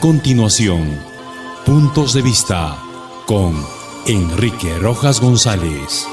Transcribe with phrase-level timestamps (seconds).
[0.00, 0.98] continuación,
[1.66, 2.82] Puntos de Vista
[3.26, 3.54] con
[4.06, 6.06] Enrique Rojas González.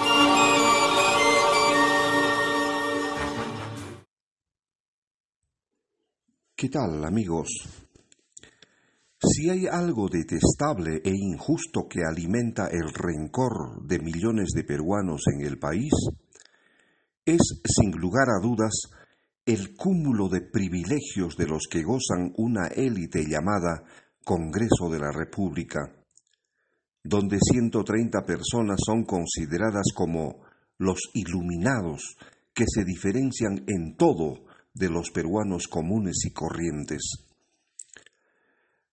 [6.54, 7.48] ¿Qué tal amigos?
[9.22, 15.46] Si hay algo detestable e injusto que alimenta el rencor de millones de peruanos en
[15.46, 15.94] el país,
[17.26, 18.90] es sin lugar a dudas
[19.48, 23.82] el cúmulo de privilegios de los que gozan una élite llamada
[24.26, 25.90] Congreso de la República,
[27.02, 30.42] donde 130 personas son consideradas como
[30.78, 32.18] los iluminados
[32.54, 37.26] que se diferencian en todo de los peruanos comunes y corrientes.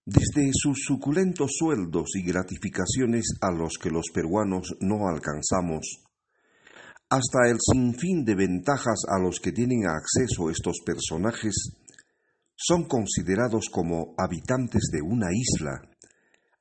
[0.06, 6.04] Desde sus suculentos sueldos y gratificaciones a los que los peruanos no alcanzamos,
[7.08, 11.54] hasta el sinfín de ventajas a los que tienen acceso estos personajes,
[12.56, 15.82] son considerados como habitantes de una isla,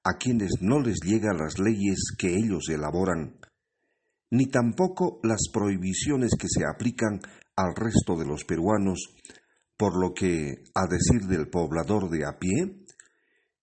[0.04, 3.38] a quienes no les llegan las leyes que ellos elaboran,
[4.32, 7.22] ni tampoco las prohibiciones que se aplican
[7.56, 9.16] al resto de los peruanos,
[9.78, 12.84] por lo que, a decir del poblador de a pie,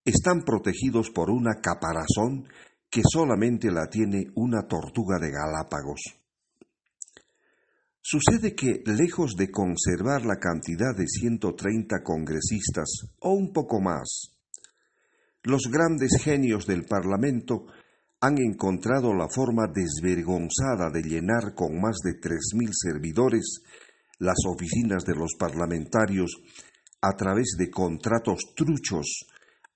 [0.04, 2.48] están protegidos por una caparazón
[2.88, 6.19] que solamente la tiene una tortuga de Galápagos.
[8.12, 14.32] Sucede que, lejos de conservar la cantidad de 130 congresistas, o un poco más,
[15.44, 17.66] los grandes genios del Parlamento
[18.20, 23.62] han encontrado la forma desvergonzada de llenar con más de 3.000 servidores
[24.18, 26.32] las oficinas de los parlamentarios
[27.02, 29.24] a través de contratos truchos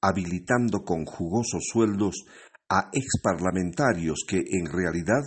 [0.00, 2.24] habilitando con jugosos sueldos
[2.69, 5.22] a exparlamentarios que en realidad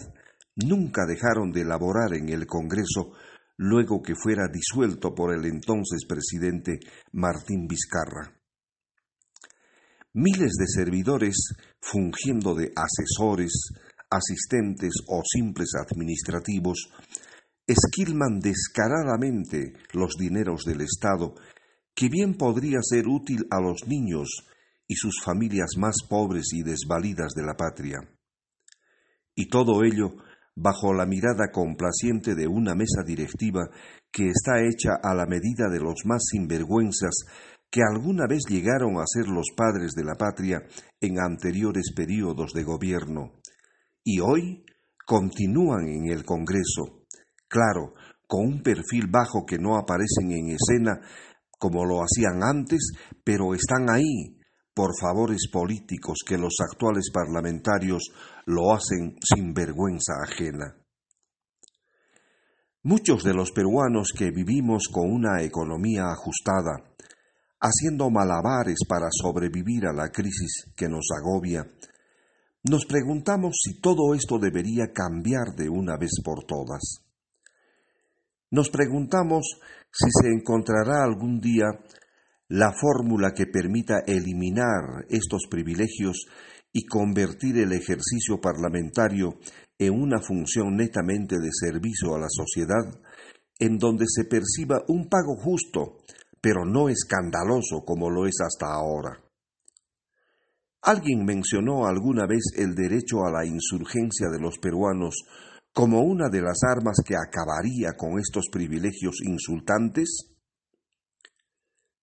[0.65, 3.13] nunca dejaron de laborar en el Congreso
[3.57, 6.79] luego que fuera disuelto por el entonces presidente
[7.11, 8.33] Martín Vizcarra.
[10.13, 13.51] Miles de servidores, fungiendo de asesores,
[14.09, 16.89] asistentes o simples administrativos,
[17.67, 21.35] esquilman descaradamente los dineros del Estado,
[21.93, 24.47] que bien podría ser útil a los niños
[24.87, 27.99] y sus familias más pobres y desvalidas de la patria.
[29.35, 30.15] Y todo ello
[30.57, 33.69] bajo la mirada complaciente de una mesa directiva
[34.11, 37.25] que está hecha a la medida de los más sinvergüenzas
[37.69, 40.63] que alguna vez llegaron a ser los padres de la patria
[40.99, 43.33] en anteriores períodos de gobierno,
[44.03, 44.63] y hoy
[45.05, 47.05] continúan en el Congreso,
[47.47, 47.93] claro,
[48.25, 50.99] con un perfil bajo que no aparecen en escena
[51.59, 52.93] como lo hacían antes,
[53.23, 54.36] pero están ahí,
[54.77, 58.11] por favores políticos que los actuales parlamentarios
[58.45, 60.75] lo hacen sin vergüenza ajena.
[62.83, 66.93] Muchos de los peruanos que vivimos con una economía ajustada,
[67.59, 71.65] haciendo malabares para sobrevivir a la crisis que nos agobia,
[72.69, 77.01] nos preguntamos si todo esto debería cambiar de una vez por todas.
[78.51, 79.59] Nos preguntamos
[79.91, 81.65] si se encontrará algún día
[82.49, 86.25] la fórmula que permita eliminar estos privilegios
[86.71, 89.39] y convertir el ejercicio parlamentario
[89.77, 93.01] en una función netamente de servicio a la sociedad,
[93.59, 95.97] en donde se perciba un pago justo,
[96.41, 99.19] pero no escandaloso como lo es hasta ahora.
[100.83, 105.15] Alguien mencionó alguna vez el derecho a la insurgencia de los peruanos
[105.73, 110.36] como una de las armas que acabaría con estos privilegios insultantes?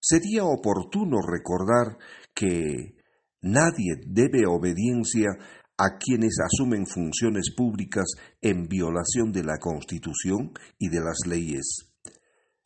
[0.06, 1.96] Sería oportuno recordar
[2.34, 2.94] que
[3.40, 5.30] nadie debe obediencia
[5.78, 8.04] a quienes asumen funciones públicas
[8.42, 11.94] en violación de la Constitución y de las leyes.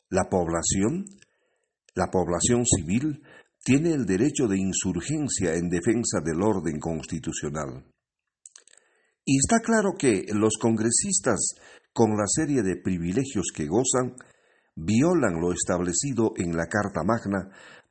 [0.09, 1.05] La población,
[1.95, 3.23] la población civil,
[3.63, 7.85] tiene el derecho de insurgencia en defensa del orden constitucional.
[9.23, 11.55] Y está claro que los congresistas,
[11.93, 14.17] con la serie de privilegios que gozan,
[14.75, 17.49] violan lo establecido en la Carta Magna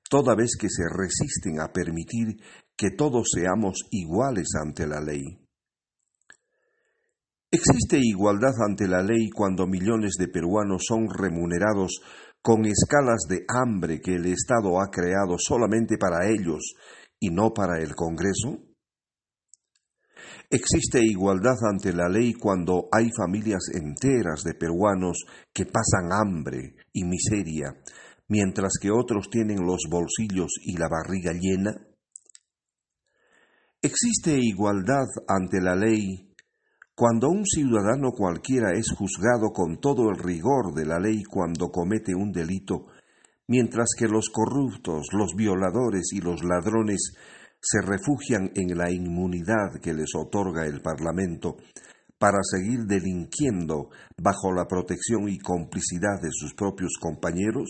[0.09, 2.37] toda vez que se resisten a permitir
[2.77, 5.25] que todos seamos iguales ante la ley.
[7.51, 12.03] Existe igualdad ante la ley cuando millones de peruanos son remunerados
[12.43, 16.75] con escalas de hambre que el Estado ha creado solamente para ellos
[17.19, 18.68] y no para el Congreso?
[20.51, 27.05] Existe igualdad ante la ley cuando hay familias enteras de peruanos que pasan hambre y
[27.05, 27.75] miseria,
[28.29, 31.73] mientras que otros tienen los bolsillos y la barriga llena.
[33.81, 36.29] Existe igualdad ante la ley
[36.99, 42.13] cuando un ciudadano cualquiera es juzgado con todo el rigor de la ley cuando comete
[42.13, 42.87] un delito,
[43.47, 47.13] mientras que los corruptos, los violadores y los ladrones
[47.61, 51.57] se refugian en la inmunidad que les otorga el Parlamento
[52.19, 57.69] para seguir delinquiendo bajo la protección y complicidad de sus propios compañeros?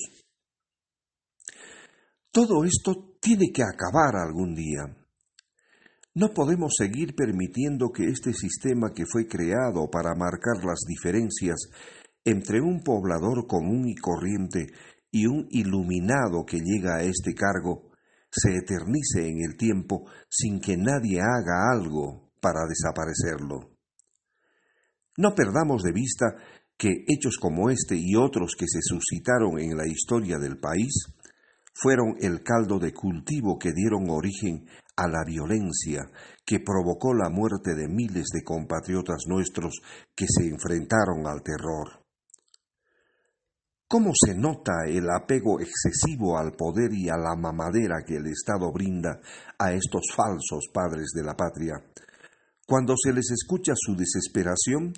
[2.30, 4.84] Todo esto tiene que acabar algún día.
[6.14, 11.56] No podemos seguir permitiendo que este sistema que fue creado para marcar las diferencias
[12.24, 14.66] entre un poblador común y corriente
[15.10, 17.87] y un iluminado que llega a este cargo
[18.38, 23.70] se eternice en el tiempo sin que nadie haga algo para desaparecerlo.
[25.16, 26.36] No perdamos de vista
[26.76, 30.92] que hechos como este y otros que se suscitaron en la historia del país
[31.74, 36.10] fueron el caldo de cultivo que dieron origen a la violencia
[36.44, 39.80] que provocó la muerte de miles de compatriotas nuestros
[40.14, 42.07] que se enfrentaron al terror.
[43.90, 48.70] ¿Cómo se nota el apego excesivo al poder y a la mamadera que el Estado
[48.70, 49.18] brinda
[49.58, 51.82] a estos falsos padres de la patria?
[52.66, 54.92] Cuando se les escucha su desesperación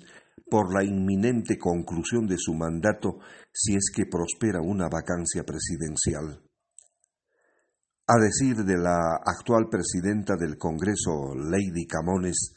[0.49, 3.19] por la inminente conclusión de su mandato
[3.53, 6.41] si es que prospera una vacancia presidencial.
[8.07, 12.55] A decir de la actual presidenta del Congreso, Lady Camones,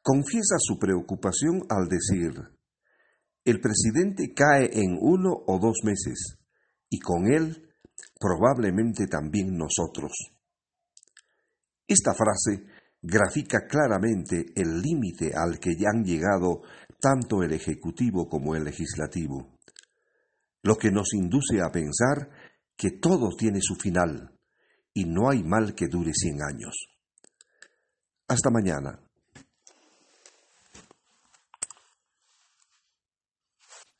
[0.00, 2.53] confiesa su preocupación al decir,
[3.44, 6.38] el presidente cae en uno o dos meses,
[6.88, 7.70] y con él
[8.18, 10.12] probablemente también nosotros.
[11.86, 12.64] Esta frase
[13.02, 16.62] grafica claramente el límite al que ya han llegado
[16.98, 19.58] tanto el Ejecutivo como el Legislativo,
[20.62, 22.30] lo que nos induce a pensar
[22.76, 24.38] que todo tiene su final
[24.94, 26.74] y no hay mal que dure cien años.
[28.26, 29.03] Hasta mañana.